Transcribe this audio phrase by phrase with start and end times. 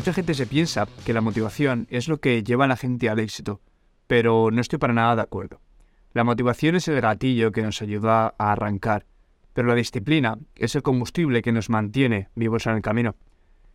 [0.00, 3.18] Mucha gente se piensa que la motivación es lo que lleva a la gente al
[3.18, 3.60] éxito,
[4.06, 5.60] pero no estoy para nada de acuerdo.
[6.14, 9.04] La motivación es el gatillo que nos ayuda a arrancar,
[9.52, 13.14] pero la disciplina es el combustible que nos mantiene vivos en el camino.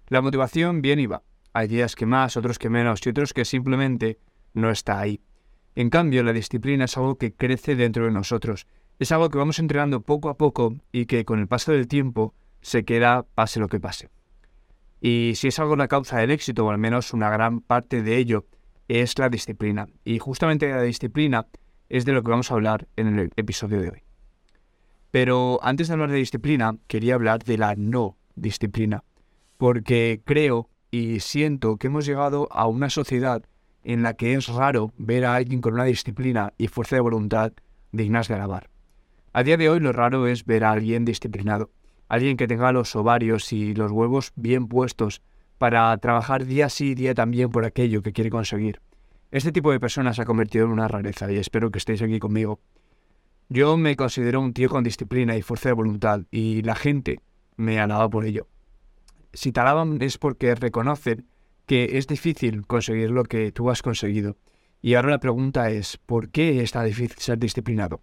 [0.07, 1.21] La motivación viene y va.
[1.53, 4.17] Hay días que más, otros que menos y otros que simplemente
[4.55, 5.21] no está ahí.
[5.75, 8.65] En cambio, la disciplina es algo que crece dentro de nosotros.
[8.97, 12.33] Es algo que vamos entrenando poco a poco y que con el paso del tiempo
[12.61, 14.09] se queda pase lo que pase.
[15.07, 18.17] Y si es algo la causa del éxito, o al menos una gran parte de
[18.17, 18.47] ello,
[18.87, 19.85] es la disciplina.
[20.03, 21.45] Y justamente la disciplina
[21.89, 24.03] es de lo que vamos a hablar en el episodio de hoy.
[25.11, 29.03] Pero antes de hablar de disciplina, quería hablar de la no disciplina,
[29.57, 33.43] porque creo y siento que hemos llegado a una sociedad
[33.83, 37.53] en la que es raro ver a alguien con una disciplina y fuerza de voluntad
[37.91, 38.71] dignas de alabar.
[39.33, 41.69] A día de hoy lo raro es ver a alguien disciplinado,
[42.07, 45.21] alguien que tenga los ovarios y los huevos bien puestos
[45.57, 48.81] para trabajar día sí día también por aquello que quiere conseguir.
[49.31, 52.19] Este tipo de personas se ha convertido en una rareza y espero que estéis aquí
[52.19, 52.59] conmigo.
[53.49, 57.19] Yo me considero un tío con disciplina y fuerza de voluntad y la gente
[57.57, 58.47] me alaba por ello.
[59.33, 61.27] Si te alaban es porque reconocen
[61.65, 64.37] que es difícil conseguir lo que tú has conseguido.
[64.81, 68.01] Y ahora la pregunta es, ¿por qué está difícil ser disciplinado?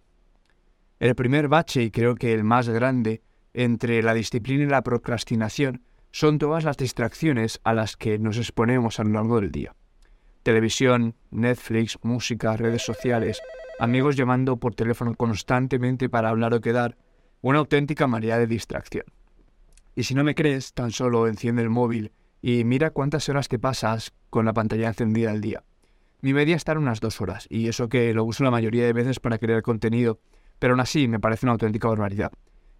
[0.99, 3.21] El primer bache, y creo que el más grande,
[3.53, 8.99] entre la disciplina y la procrastinación, son todas las distracciones a las que nos exponemos
[8.99, 9.75] a lo largo del día.
[10.43, 13.41] Televisión, Netflix, música, redes sociales,
[13.79, 16.97] amigos llamando por teléfono constantemente para hablar o quedar,
[17.41, 19.05] una auténtica marea de distracción.
[19.95, 23.57] Y si no me crees, tan solo enciende el móvil y mira cuántas horas te
[23.57, 25.63] pasas con la pantalla encendida al día.
[26.21, 28.93] Mi media está en unas dos horas, y eso que lo uso la mayoría de
[28.93, 30.19] veces para crear contenido,
[30.59, 32.31] pero aún así me parece una auténtica barbaridad.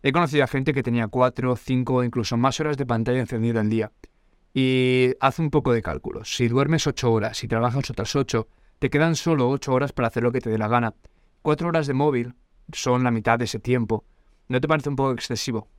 [0.06, 3.62] He conocido a gente que tenía cuatro, cinco o incluso más horas de pantalla encendida
[3.62, 3.94] al día.
[4.54, 6.36] Y haz un poco de cálculos.
[6.36, 8.50] Si duermes ocho horas y trabajas otras ocho,
[8.80, 10.94] te quedan solo ocho horas para hacer lo que te dé la gana.
[11.42, 12.34] Cuatro horas de móvil
[12.74, 14.04] son la mitad de ese tiempo.
[14.50, 15.70] ¿No te parece un poco excesivo?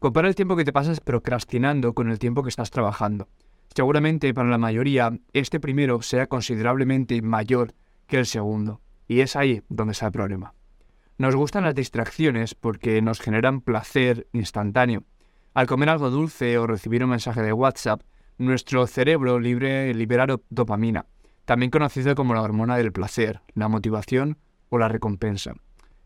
[0.00, 3.28] Compara el tiempo que te pasas procrastinando con el tiempo que estás trabajando.
[3.72, 7.74] Seguramente para la mayoría este primero sea considerablemente mayor
[8.08, 10.52] que el segundo, y es ahí donde está el problema.
[11.20, 15.02] Nos gustan las distracciones porque nos generan placer instantáneo.
[15.52, 18.00] Al comer algo dulce o recibir un mensaje de WhatsApp,
[18.38, 21.04] nuestro cerebro libera dopamina,
[21.44, 24.38] también conocido como la hormona del placer, la motivación
[24.70, 25.52] o la recompensa.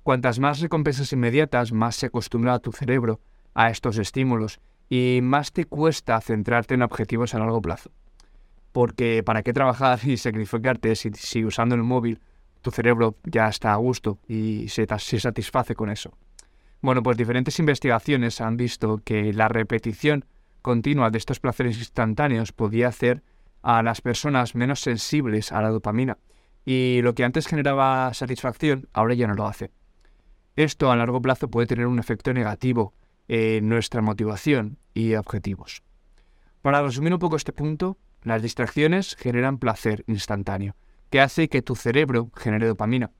[0.02, 3.20] Cuantas más recompensas inmediatas, más se acostumbra a tu cerebro
[3.54, 4.58] a estos estímulos
[4.88, 7.92] y más te cuesta centrarte en objetivos a largo plazo.
[8.72, 12.20] Porque ¿para qué trabajar y sacrificarte si, usando el móvil
[12.64, 16.16] tu cerebro ya está a gusto y se, satisface con eso?
[16.80, 20.24] Bueno, pues diferentes investigaciones han visto que la repetición
[20.62, 23.22] continua de estos placeres instantáneos podía hacer
[23.62, 26.18] a las personas menos sensibles a la dopamina
[26.64, 29.70] y lo que antes generaba satisfacción ahora ya no lo hace.
[30.56, 32.94] Esto a largo plazo puede tener un efecto negativo
[33.28, 35.82] en nuestra motivación y objetivos.
[36.62, 40.76] Para resumir un poco este punto, las distracciones generan placer instantáneo,
[41.14, 43.12] que hace que tu cerebro genere dopamina.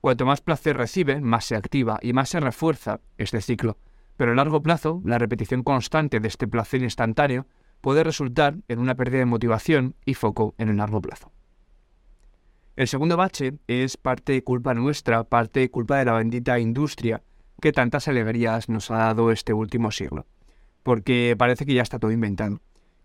[0.00, 3.78] Cuanto más placer recibe, más se activa y más se refuerza este ciclo.
[4.16, 7.48] Pero a largo plazo, la repetición constante de este placer instantáneo
[7.80, 11.32] puede resultar en una pérdida de motivación y foco en el largo plazo.
[12.76, 17.24] El segundo bache es parte culpa nuestra, parte culpa de la bendita industria
[17.60, 20.26] que tantas alegrías nos ha dado este último siglo.
[20.84, 22.60] Porque parece que ya está todo inventado.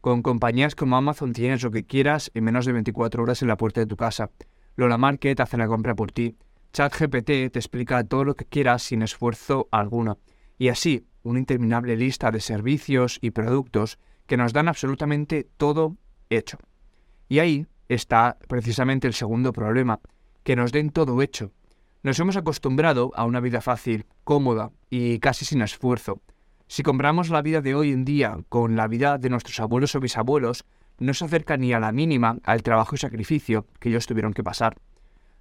[0.07, 3.57] Con compañías como Amazon tienes lo que quieras en menos de 24 horas en la
[3.57, 4.31] puerta de tu casa.
[4.78, 6.38] Lola Market hace la compra por ti.
[6.72, 10.18] ChatGPT te explica todo lo que quieras sin esfuerzo alguno.
[10.57, 15.97] Y así, una interminable lista de servicios y productos que nos dan absolutamente todo
[16.29, 16.57] hecho.
[17.28, 20.00] Y ahí está precisamente el segundo problema,
[20.44, 21.51] que nos den todo hecho,
[22.01, 26.21] nos hemos acostumbrado a una vida fácil, cómoda y casi sin esfuerzo.
[26.68, 30.02] Si compramos la vida de hoy en día con la vida de nuestros abuelos o
[30.02, 30.66] bisabuelos,
[31.00, 34.44] no se acerca ni a la mínima al trabajo y sacrificio que ellos tuvieron que
[34.44, 34.75] pasar.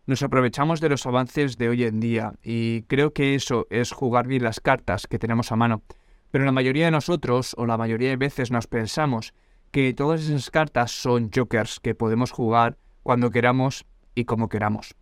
[0.07, 4.29] Nos aprovechamos de los avances de hoy en día y creo que eso es jugar
[4.29, 5.83] bien las cartas que tenemos a mano.
[6.31, 9.35] Pero la mayoría de nosotros, o la mayoría de veces, nos pensamos
[9.73, 13.85] que todas esas cartas son jokers que podemos jugar cuando queramos
[14.15, 14.95] y como queramos.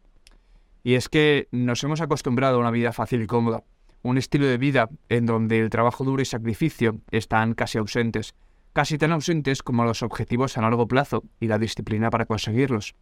[0.82, 3.62] Y es que nos hemos acostumbrado a una vida fácil y cómoda,
[4.04, 8.34] un estilo de vida en donde el trabajo duro y sacrificio están casi ausentes,
[8.74, 12.94] casi tan ausentes como los objetivos a largo plazo y la disciplina para conseguirlos.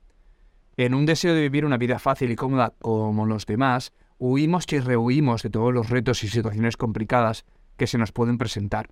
[0.77, 4.79] En un deseo de vivir una vida fácil y cómoda como los demás, huimos y
[4.79, 7.45] rehuimos de todos los retos y situaciones complicadas
[7.77, 8.89] que se nos pueden presentar.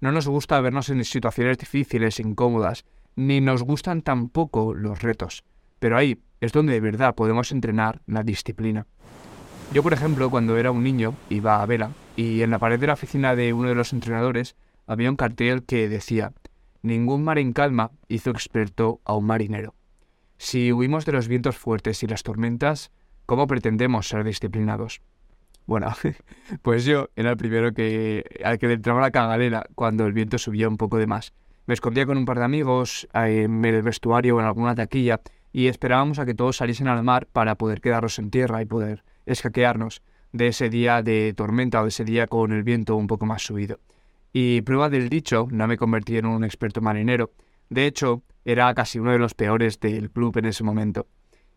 [0.00, 2.84] No nos gusta vernos en situaciones difíciles, incómodas,
[3.16, 5.42] ni nos gustan tampoco los retos.
[5.80, 8.86] Pero ahí es donde de verdad podemos entrenar la disciplina.
[9.72, 12.86] Yo, por ejemplo, cuando era un niño, iba a vela y en la pared de
[12.86, 14.56] la oficina de uno de los entrenadores
[14.86, 16.32] había un cartel que decía,
[16.80, 19.74] ningún mar en calma hizo experto a un marinero.
[20.38, 22.90] Si huimos de los vientos fuertes y las tormentas,
[23.26, 25.02] ¿cómo pretendemos ser disciplinados?
[25.66, 25.92] Bueno,
[26.62, 30.38] pues yo era el primero que, al que le entraba la cagalera cuando el viento
[30.38, 31.34] subía un poco de más.
[31.66, 35.20] Me escondía con un par de amigos eh, en el vestuario o en alguna taquilla
[35.52, 39.04] y esperábamos a que todos saliesen al mar para poder quedarnos en tierra y poder
[39.26, 40.02] escaquearnos
[40.32, 43.42] de ese día de tormenta o de ese día con el viento un poco más
[43.42, 43.80] subido.
[44.32, 47.32] Y prueba del dicho, no me convertí en un experto marinero.
[47.70, 51.06] De hecho, era casi uno de los peores del club en ese momento.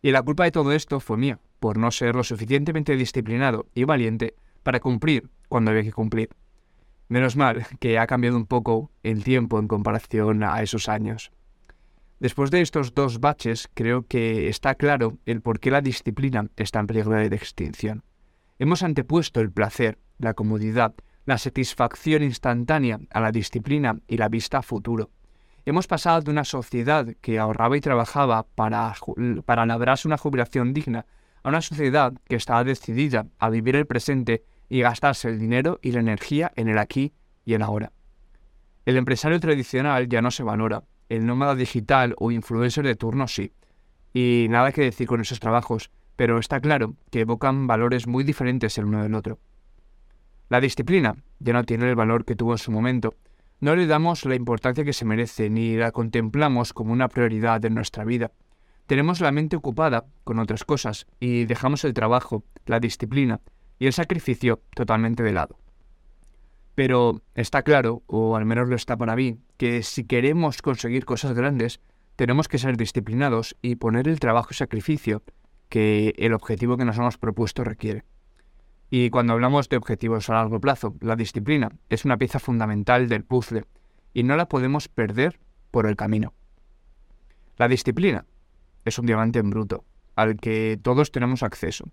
[0.00, 3.84] Y la culpa de todo esto fue mía, por no ser lo suficientemente disciplinado y
[3.84, 6.30] valiente para cumplir cuando había que cumplir.
[7.08, 11.30] Menos mal que ha cambiado un poco el tiempo en comparación a esos años.
[12.22, 16.78] Después de estos dos baches, creo que está claro el por qué la disciplina está
[16.78, 18.04] en peligro de extinción.
[18.60, 20.94] Hemos antepuesto el placer, la comodidad,
[21.26, 25.10] la satisfacción instantánea a la disciplina y la vista a futuro.
[25.66, 28.94] Hemos pasado de una sociedad que ahorraba y trabajaba para,
[29.44, 31.06] para labrarse una jubilación digna
[31.42, 35.90] a una sociedad que estaba decidida a vivir el presente y gastarse el dinero y
[35.90, 37.14] la energía en el aquí
[37.44, 37.90] y el ahora.
[38.86, 43.52] El empresario tradicional ya no se valora, el nómada digital o influencer de turno sí.
[44.14, 48.78] Y nada que decir con esos trabajos, pero está claro que evocan valores muy diferentes
[48.78, 49.38] el uno del otro.
[50.48, 53.14] La disciplina ya no tiene el valor que tuvo en su momento.
[53.60, 57.74] No le damos la importancia que se merece ni la contemplamos como una prioridad en
[57.74, 58.32] nuestra vida.
[58.86, 63.40] Tenemos la mente ocupada con otras cosas y dejamos el trabajo, la disciplina
[63.78, 65.58] y el sacrificio totalmente de lado.
[66.74, 71.34] Pero está claro, o al menos lo está para mí, que si queremos conseguir cosas
[71.34, 71.80] grandes,
[72.16, 75.22] tenemos que ser disciplinados y poner el trabajo y sacrificio
[75.68, 78.04] que el objetivo que nos hemos propuesto requiere.
[78.90, 83.24] Y cuando hablamos de objetivos a largo plazo, la disciplina es una pieza fundamental del
[83.24, 83.64] puzzle
[84.12, 85.40] y no la podemos perder
[85.70, 86.34] por el camino.
[87.56, 88.26] La disciplina
[88.84, 89.84] es un diamante en bruto,
[90.14, 91.86] al que todos tenemos acceso,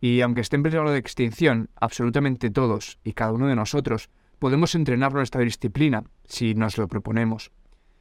[0.00, 4.74] y aunque esté en peligro de extinción, absolutamente todos y cada uno de nosotros podemos
[4.74, 7.50] entrenar nuestra disciplina si nos lo proponemos.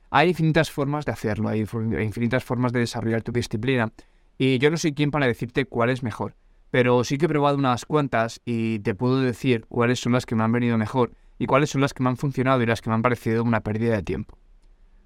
[0.09, 3.92] Hay infinitas formas de hacerlo, hay infinitas formas de desarrollar tu disciplina,
[4.38, 6.36] y yo no soy quien para decirte cuál es mejor,
[6.71, 10.36] pero sí que he probado unas cuantas y te puedo decir cuáles son las que
[10.36, 12.89] me han venido mejor y cuáles son las que me han funcionado y las que
[12.89, 14.38] me han parecido una pérdida de tiempo.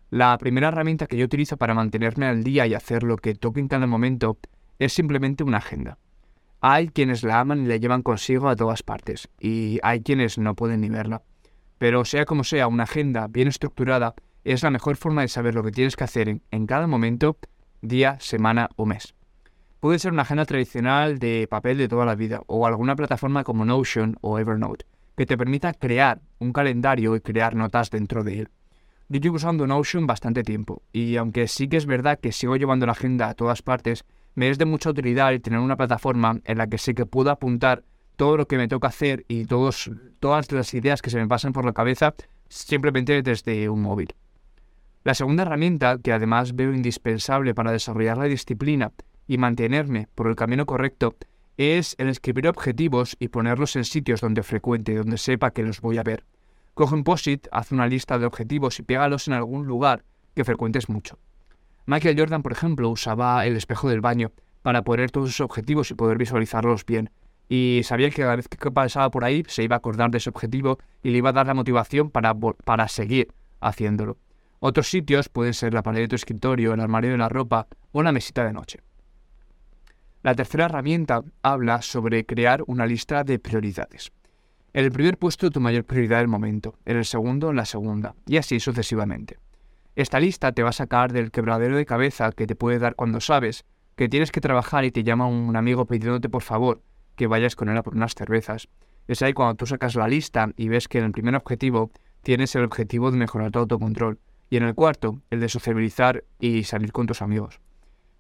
[0.10, 3.60] La primera herramienta que yo utilizo para mantenerme al día y hacer lo que toque
[3.60, 4.40] en cada momento
[4.80, 6.00] es simplemente una agenda.
[6.62, 10.56] Hay quienes la aman y la llevan consigo a todas partes, y hay quienes no
[10.56, 11.22] pueden ni verla.
[11.78, 14.14] Pero sea como sea, una agenda bien estructurada
[14.44, 17.38] es la mejor forma de saber lo que tienes que hacer en, cada momento,
[17.82, 19.16] día, semana o mes.
[19.80, 23.64] Puede ser una agenda tradicional de papel de toda la vida, o alguna plataforma como
[23.64, 24.86] Notion o Evernote,
[25.16, 28.50] que te permita crear un calendario y crear notas dentro de él.
[29.08, 32.86] Yo llevo usando Notion bastante tiempo, y aunque sí que es verdad que sigo llevando
[32.86, 34.04] la agenda a todas partes,
[34.40, 37.30] me es de mucha utilidad el tener una plataforma en la que sé que puedo
[37.30, 37.84] apuntar
[38.16, 41.52] todo lo que me toca hacer y todos, todas las ideas que se me pasan
[41.52, 42.16] por la cabeza
[42.48, 44.16] simplemente desde un móvil.
[45.04, 48.94] La segunda herramienta, que además veo indispensable para desarrollar la disciplina
[49.28, 51.18] y mantenerme por el camino correcto,
[51.58, 55.98] es el escribir objetivos y ponerlos en sitios donde frecuente, donde sepa que los voy
[55.98, 56.24] a ver.
[56.76, 60.88] Coge un post-it, haz una lista de objetivos y pégalos en algún lugar que frecuentes
[60.88, 61.20] mucho.
[61.86, 64.32] Michael Jordan, por ejemplo, usaba el espejo del baño
[64.62, 67.10] para poner todos sus objetivos y poder visualizarlos bien.
[67.48, 70.30] Y sabía que cada vez que pasaba por ahí se iba a acordar de ese
[70.30, 74.18] objetivo y le iba a dar la motivación para, para seguir haciéndolo.
[74.60, 78.04] Otros sitios pueden ser la pared de tu escritorio, el armario de la ropa o
[78.04, 78.80] la mesita de noche.
[80.22, 84.12] La tercera herramienta habla sobre crear una lista de prioridades.
[84.74, 88.38] En el primer puesto tu mayor prioridad del momento, en el segundo la segunda, y
[88.38, 89.38] así sucesivamente.
[89.96, 93.20] Esta lista te va a sacar del quebradero de cabeza que te puede dar cuando
[93.20, 93.66] sabes
[93.96, 96.82] que tienes que trabajar y te llama un amigo pidiéndote por favor
[97.16, 98.70] que vayas con él a por unas cervezas.
[99.08, 101.92] Es ahí cuando tú sacas la lista y ves que en el primer objetivo
[102.22, 104.20] tienes el objetivo de mejorar tu autocontrol
[104.50, 107.60] y en el cuarto el de sociabilizar y salir con tus amigos.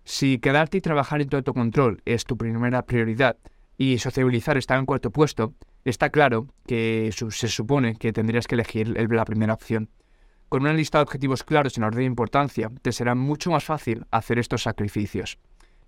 [0.03, 3.37] Si quedarte y trabajar en tu autocontrol es tu primera prioridad
[3.77, 5.53] y sociabilizar está en cuarto puesto,
[5.85, 9.89] está claro que se supone que tendrías que elegir la primera opción.
[10.49, 14.07] Con una lista de objetivos claros en orden de importancia, te será mucho más fácil
[14.09, 15.37] hacer estos sacrificios.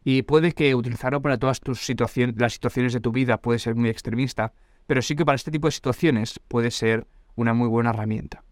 [0.03, 3.73] Y puede que utilizarlo para todas tus situaciones, las situaciones de tu vida puede ser
[3.73, 4.53] muy extremista,
[4.85, 8.43] pero sí que para este tipo de situaciones puede ser una muy buena herramienta.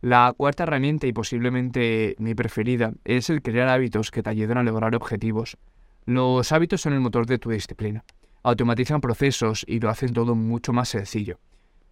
[0.00, 4.62] La cuarta herramienta y posiblemente mi preferida es el crear hábitos que te ayuden a
[4.62, 5.58] lograr objetivos.
[6.06, 8.04] Los hábitos son el motor de tu disciplina.
[8.42, 11.40] Automatizan procesos y lo hacen todo mucho más sencillo.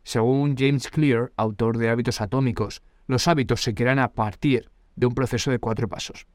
[0.03, 5.15] Según James Clear, autor de Hábitos Atómicos, los hábitos se crean a partir de un
[5.15, 6.27] proceso de cuatro pasos.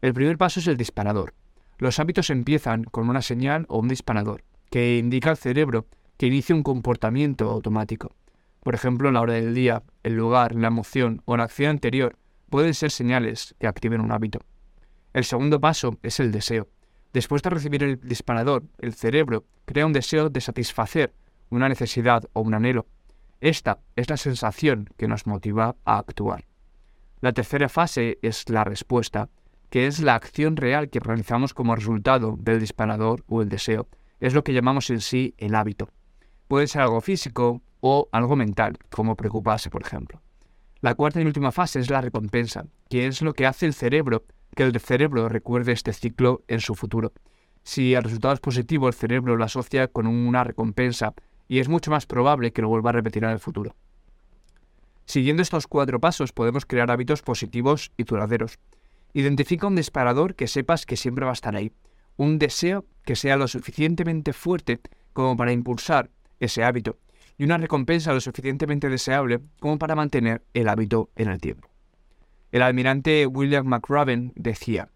[0.00, 1.34] El primer paso es el disparador.
[1.78, 6.54] Los hábitos empiezan con una señal o un disparador, que indica al cerebro que inicia
[6.54, 8.14] un comportamiento automático.
[8.62, 12.16] Por ejemplo, la hora del día, el lugar, la emoción o la acción anterior
[12.50, 14.40] pueden ser señales que activen un hábito.
[15.12, 16.68] El segundo paso es el deseo.
[17.12, 21.12] Después de recibir el disparador, el cerebro crea un deseo de satisfacer
[21.50, 22.86] una necesidad o un anhelo.
[23.40, 26.46] Esta es la sensación que nos motiva a actuar.
[27.20, 29.28] La tercera fase es la respuesta,
[29.70, 33.88] que es la acción real que realizamos como resultado del disparador o el deseo.
[34.20, 35.88] Es lo que llamamos en sí el hábito.
[36.48, 40.22] Puede ser algo físico o algo mental, como preocuparse, por ejemplo.
[40.80, 44.24] La cuarta y última fase es la recompensa, que es lo que hace el cerebro
[44.54, 47.12] que el cerebro recuerde este ciclo en su futuro.
[47.62, 51.14] Si el resultado es positivo, el cerebro lo asocia con una recompensa
[51.48, 53.74] y es mucho más probable que lo vuelva a repetir en el futuro.
[55.04, 58.58] Siguiendo estos cuatro pasos podemos crear hábitos positivos y duraderos.
[59.12, 61.72] Identifica un disparador que sepas que siempre va a estar ahí.
[62.16, 64.80] Un deseo que sea lo suficientemente fuerte
[65.12, 66.10] como para impulsar
[66.40, 66.98] ese hábito.
[67.38, 71.68] Y una recompensa lo suficientemente deseable como para mantener el hábito en el tiempo.
[72.50, 74.88] El almirante William McRaven decía,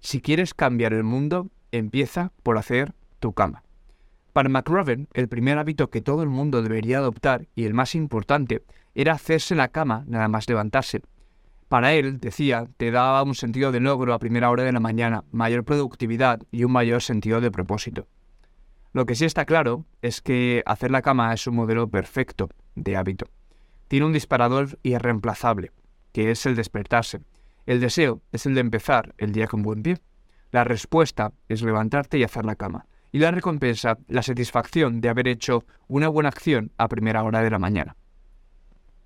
[0.00, 3.62] si quieres cambiar el mundo, empieza por hacer tu cama.
[4.32, 8.62] Para McRaven, el primer hábito que todo el mundo debería adoptar y el más importante
[8.94, 11.02] era hacerse la cama nada más levantarse.
[11.68, 15.24] Para él, decía, te daba un sentido de logro a primera hora de la mañana,
[15.30, 18.06] mayor productividad y un mayor sentido de propósito.
[18.92, 22.96] Lo que sí está claro es que hacer la cama es un modelo perfecto de
[22.96, 23.26] hábito.
[23.86, 25.70] Tiene un disparador irreemplazable,
[26.12, 27.20] que es el despertarse.
[27.66, 29.98] El deseo es el de empezar el día con buen pie.
[30.50, 32.86] La respuesta es levantarte y hacer la cama.
[33.12, 37.50] Y la recompensa, la satisfacción de haber hecho una buena acción a primera hora de
[37.50, 37.96] la mañana.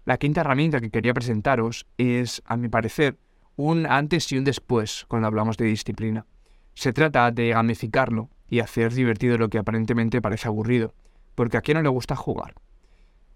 [0.04, 3.16] La quinta herramienta que quería presentaros es, a mi parecer,
[3.56, 6.26] un antes y un después cuando hablamos de disciplina.
[6.74, 10.92] Se trata de gamificarlo y hacer divertido lo que aparentemente parece aburrido,
[11.34, 12.54] porque a quién no le gusta jugar.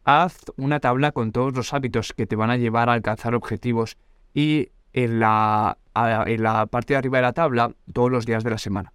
[0.05, 3.97] Haz una tabla con todos los hábitos que te van a llevar a alcanzar objetivos
[4.35, 8.51] y en la, en la parte de arriba de la tabla todos los días de
[8.51, 8.93] la semana.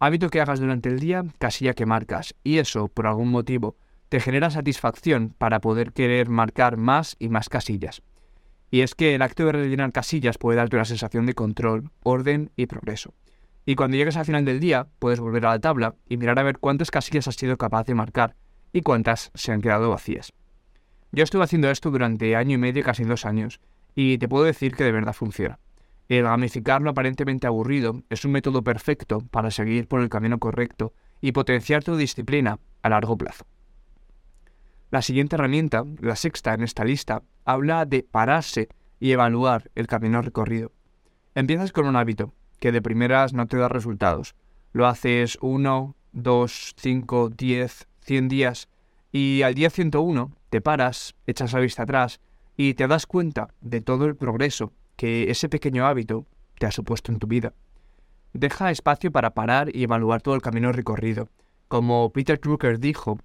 [0.00, 3.76] Hábito que hagas durante el día, casilla que marcas, y eso, por algún motivo,
[4.08, 8.02] te genera satisfacción para poder querer marcar más y más casillas.
[8.70, 12.52] Y es que el acto de rellenar casillas puede darte una sensación de control, orden
[12.54, 13.12] y progreso.
[13.66, 16.44] Y cuando llegues al final del día, puedes volver a la tabla y mirar a
[16.44, 18.36] ver cuántas casillas has sido capaz de marcar
[18.72, 20.32] y cuántas se han quedado vacías.
[21.10, 23.60] Yo estuve haciendo esto durante año y medio, casi dos años,
[23.94, 25.58] y te puedo decir que de verdad funciona.
[26.08, 30.94] El gamificar lo aparentemente aburrido es un método perfecto para seguir por el camino correcto
[31.20, 33.44] y potenciar tu disciplina a largo plazo.
[34.90, 40.22] La siguiente herramienta, la sexta en esta lista, habla de pararse y evaluar el camino
[40.22, 40.72] recorrido.
[41.34, 44.34] Empiezas con un hábito que de primeras no te da resultados.
[44.72, 48.68] Lo haces uno, dos, cinco, diez, cien días
[49.12, 52.20] y al día 101 te paras, echas la vista atrás
[52.56, 56.26] y te das cuenta de todo el progreso que ese pequeño hábito
[56.58, 57.54] te ha supuesto en tu vida.
[58.32, 61.28] Deja espacio para parar y evaluar todo el camino recorrido.
[61.68, 63.16] Como Peter Drucker dijo,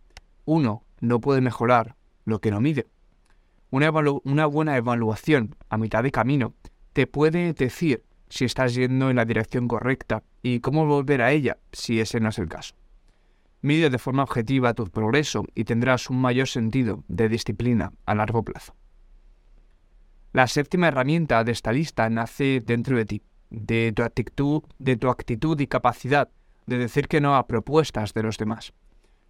[0.45, 2.85] uno no puede mejorar lo que no mide.
[3.71, 3.91] Una,
[4.23, 6.53] una, buena evaluación a mitad de camino
[6.93, 11.57] te puede decir si estás yendo en la dirección correcta y cómo volver a ella
[11.71, 12.75] si ese no es el caso.
[13.61, 18.43] Mide de forma objetiva tu progreso y tendrás un mayor sentido de disciplina a largo
[18.43, 18.75] plazo.
[20.33, 25.09] La séptima herramienta de esta lista nace dentro de ti, de tu actitud, de tu
[25.09, 26.29] actitud y capacidad
[26.65, 28.73] de decir que no a propuestas de los demás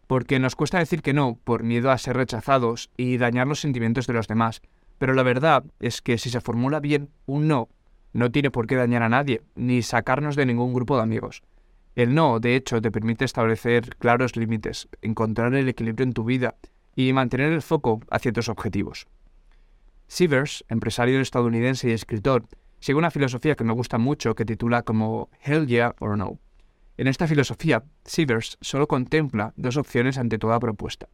[0.07, 4.07] porque nos cuesta decir que no por miedo a ser rechazados y dañar los sentimientos
[4.07, 4.61] de los demás.
[4.97, 7.69] Pero la verdad es que si se formula bien un no,
[8.11, 11.41] no tiene por qué dañar a nadie, ni sacarnos de ningún grupo de amigos.
[11.95, 16.55] El no, de hecho, te permite establecer claros límites, encontrar el equilibrio en tu vida
[16.95, 19.07] y mantener el foco hacia tus objetivos.
[20.13, 22.45] Sievers, empresario estadounidense y escritor,
[22.79, 26.37] sigue una filosofía que me gusta mucho que titula como Hell yeah or no.
[26.97, 31.09] En esta filosofía, Sievers solo contempla dos opciones ante toda propuesta.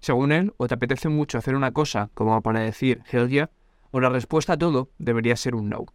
[0.00, 3.50] Según él, o te apetece mucho hacer una cosa como para decir hell yeah,
[3.92, 5.86] o la respuesta a todo debería ser un no.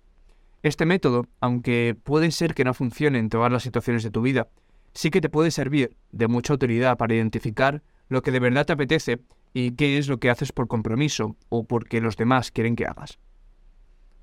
[0.63, 4.47] Este método, aunque puede ser que no funcione en todas las situaciones de tu vida,
[4.93, 8.71] sí que te puede servir de mucha utilidad para identificar lo que de verdad te
[8.71, 9.19] apetece
[9.57, 13.19] y qué es lo que haces por compromiso o porque los demás quieren que hagas.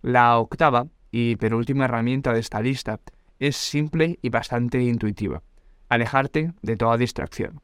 [0.02, 3.00] La octava y penúltima herramienta de esta lista
[3.38, 5.42] es simple y bastante intuitiva.
[5.88, 7.62] Alejarte de toda distracción.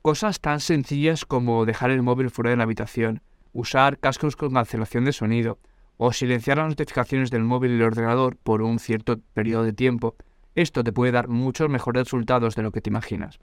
[0.00, 3.20] Cosas tan sencillas como dejar el móvil fuera de la habitación,
[3.52, 5.58] usar cascos con cancelación de sonido
[5.98, 10.16] o silenciar las notificaciones del móvil y el ordenador por un cierto periodo de tiempo,
[10.54, 13.40] esto te puede dar muchos mejores resultados de lo que te imaginas.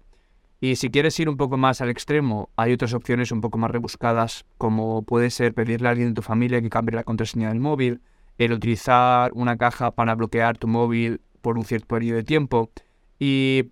[0.63, 3.71] Y si quieres ir un poco más al extremo, hay otras opciones un poco más
[3.71, 7.59] rebuscadas, como puede ser pedirle a alguien de tu familia que cambie la contraseña del
[7.59, 7.99] móvil,
[8.37, 12.69] el utilizar una caja para bloquear tu móvil por un cierto periodo de tiempo.
[13.17, 13.71] Y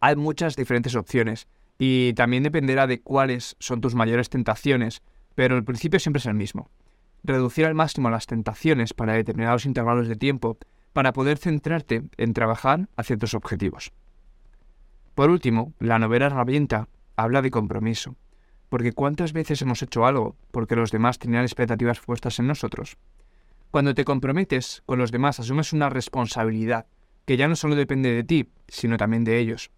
[0.00, 1.48] hay muchas diferentes opciones.
[1.78, 5.02] Y también dependerá de cuáles son tus mayores tentaciones,
[5.34, 6.70] pero el principio siempre es el mismo.
[7.24, 10.56] Reducir al máximo las tentaciones para determinados intervalos de tiempo
[10.94, 13.92] para poder centrarte en trabajar hacia tus objetivos.
[15.16, 18.16] Por último, la novela herramienta habla de compromiso,
[18.68, 22.98] porque ¿cuántas veces hemos hecho algo porque los demás tenían expectativas puestas en nosotros?
[23.70, 26.84] Cuando te comprometes con los demás asumes una responsabilidad
[27.24, 29.70] que ya no solo depende de ti, sino también de ellos.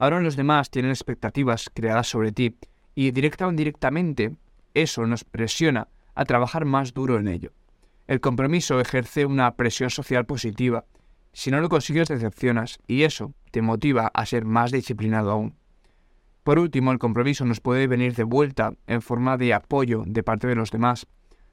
[0.00, 2.56] Ahora los demás tienen expectativas creadas sobre ti
[2.96, 4.34] y directa o indirectamente
[4.74, 7.52] eso nos presiona a trabajar más duro en ello.
[8.08, 10.84] El compromiso ejerce una presión social positiva
[11.32, 15.54] si no lo consigues, decepcionas y eso te motiva a ser más disciplinado aún.
[16.42, 20.46] Por último, el compromiso nos puede venir de vuelta en forma de apoyo de parte
[20.46, 21.06] de los demás.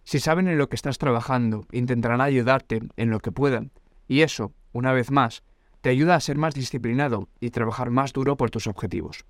[0.03, 3.71] Si saben en lo que estás trabajando, intentarán ayudarte en lo que puedan,
[4.07, 5.43] y eso, una vez más,
[5.81, 9.25] te ayuda a ser más disciplinado y trabajar más duro por tus objetivos.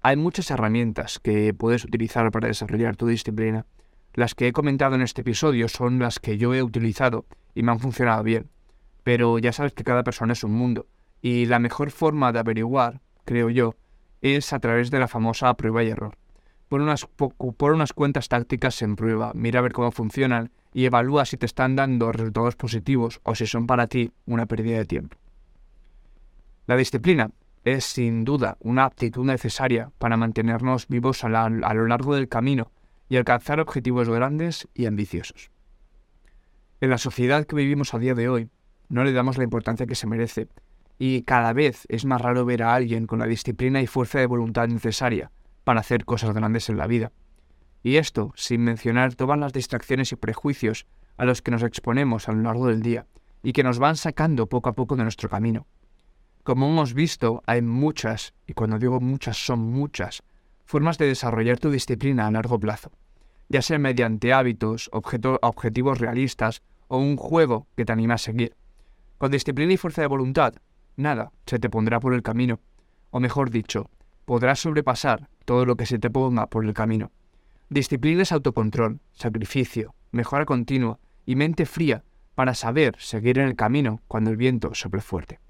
[0.00, 3.66] Hay muchas herramientas que puedes utilizar para desarrollar tu disciplina.
[4.14, 7.72] Las que he comentado en este episodio son las que yo he utilizado y me
[7.72, 8.48] han funcionado bien
[9.06, 10.88] pero ya sabes que cada persona es un mundo.
[11.22, 13.76] Y la mejor forma de averiguar, creo yo,
[14.20, 16.16] es a través de la famosa prueba y error.
[16.66, 21.24] Pon unas, por unas cuentas tácticas en prueba, mira a ver cómo funcionan y evalúa
[21.24, 25.16] si te están dando resultados positivos o si son para ti una pérdida de tiempo.
[26.66, 27.30] La disciplina
[27.62, 32.72] es sin duda una aptitud necesaria para mantenernos vivos a lo largo del camino
[33.08, 35.52] y alcanzar objetivos grandes y ambiciosos.
[36.80, 38.50] En la sociedad que vivimos a día de hoy,
[38.88, 40.48] no le damos la importancia que se merece,
[40.98, 44.26] y cada vez es más raro ver a alguien con la disciplina y fuerza de
[44.26, 45.30] voluntad necesaria
[45.64, 47.12] para hacer cosas grandes en la vida.
[47.82, 52.32] Y esto sin mencionar todas las distracciones y prejuicios a los que nos exponemos a
[52.32, 53.06] lo largo del día
[53.42, 55.66] y que nos van sacando poco a poco de nuestro camino.
[56.42, 60.22] Como hemos visto, hay muchas, y cuando digo muchas son muchas,
[60.64, 62.92] formas de desarrollar tu disciplina a largo plazo,
[63.48, 68.56] ya sea mediante hábitos, objetivos realistas o un juego que te anime a seguir.
[69.18, 70.54] Con disciplina y fuerza de voluntad,
[70.96, 72.60] nada se te pondrá por el camino.
[73.10, 73.88] O mejor dicho,
[74.26, 77.10] podrás sobrepasar todo lo que se te ponga por el camino.
[77.70, 84.02] Disciplina es autocontrol, sacrificio, mejora continua y mente fría para saber seguir en el camino
[84.06, 85.40] cuando el viento sople fuerte.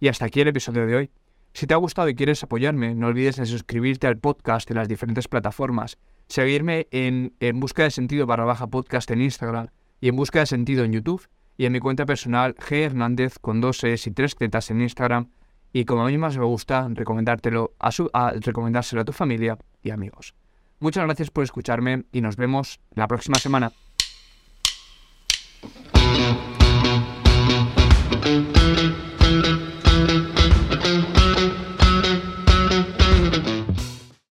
[0.00, 1.10] Y hasta aquí el episodio de hoy.
[1.54, 4.88] Si te ha gustado y quieres apoyarme, no olvides de suscribirte al podcast en las
[4.88, 9.68] diferentes plataformas, seguirme en, en Busca de Sentido barra baja podcast en Instagram
[10.00, 11.28] y en Busca de Sentido en YouTube
[11.58, 15.28] y en mi cuenta personal G Hernández con dos S y tres tetas en Instagram
[15.72, 19.58] y como a mí más me gusta recomendártelo a, su, a recomendárselo a tu familia
[19.82, 20.34] y amigos.
[20.78, 23.72] Muchas gracias por escucharme y nos vemos la próxima semana.